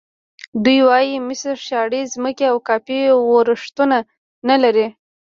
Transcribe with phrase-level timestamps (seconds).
[0.63, 2.99] دوی وایي مصر شاړې ځمکې او کافي
[3.31, 3.97] ورښتونه
[4.49, 4.87] نه لري.